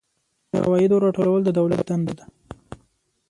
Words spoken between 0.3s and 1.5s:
د عوایدو راټولول د